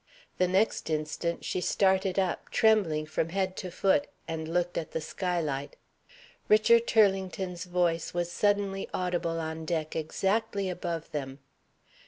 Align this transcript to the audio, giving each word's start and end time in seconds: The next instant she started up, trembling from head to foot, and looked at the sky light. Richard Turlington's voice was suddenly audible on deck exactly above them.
The 0.39 0.47
next 0.47 0.89
instant 0.89 1.45
she 1.45 1.61
started 1.61 2.17
up, 2.17 2.49
trembling 2.49 3.05
from 3.05 3.29
head 3.29 3.55
to 3.57 3.69
foot, 3.69 4.07
and 4.27 4.47
looked 4.51 4.75
at 4.75 4.93
the 4.93 4.99
sky 4.99 5.39
light. 5.39 5.75
Richard 6.47 6.87
Turlington's 6.87 7.65
voice 7.65 8.11
was 8.11 8.31
suddenly 8.31 8.89
audible 8.95 9.39
on 9.39 9.63
deck 9.63 9.95
exactly 9.95 10.71
above 10.71 11.11
them. 11.11 11.37